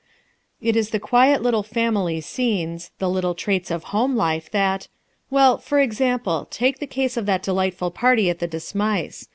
[0.63, 4.87] It is the quiet little family scenes, the little traits of home life that
[5.29, 9.29] well, for example, take the case of that delightful party at the De Smythes.